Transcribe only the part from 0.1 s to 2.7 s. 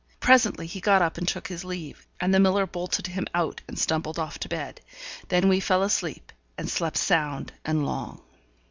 Presently he got up and took his leave; and the miller